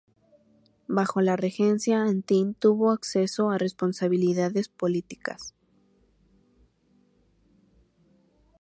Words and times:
Bajo 0.87 1.21
la 1.21 1.35
Regencia, 1.35 2.01
Antin, 2.01 2.55
tuvo 2.55 2.89
acceso 2.89 3.51
a 3.51 3.59
responsabilidades 3.59 4.67
políticas. 4.67 5.53